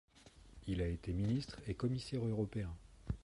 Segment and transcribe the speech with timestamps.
[0.65, 2.73] Il a été ministre et Commissaire européen.